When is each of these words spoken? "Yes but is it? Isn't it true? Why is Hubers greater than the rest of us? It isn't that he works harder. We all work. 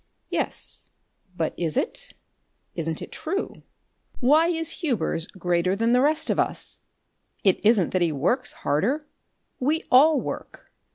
"Yes 0.31 0.89
but 1.37 1.53
is 1.59 1.77
it? 1.77 2.15
Isn't 2.73 3.03
it 3.03 3.11
true? 3.11 3.61
Why 4.19 4.47
is 4.47 4.81
Hubers 4.81 5.27
greater 5.27 5.75
than 5.75 5.93
the 5.93 6.01
rest 6.01 6.31
of 6.31 6.39
us? 6.39 6.79
It 7.43 7.63
isn't 7.63 7.91
that 7.91 8.01
he 8.01 8.11
works 8.11 8.51
harder. 8.65 9.05
We 9.59 9.83
all 9.91 10.19
work. 10.19 10.71